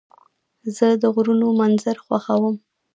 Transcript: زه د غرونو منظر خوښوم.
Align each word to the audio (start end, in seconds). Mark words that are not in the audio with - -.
زه 0.75 0.87
د 1.01 1.03
غرونو 1.13 1.47
منظر 1.59 1.97
خوښوم. 2.05 2.55